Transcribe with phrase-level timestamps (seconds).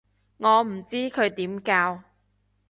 [0.37, 2.01] 我唔知佢點教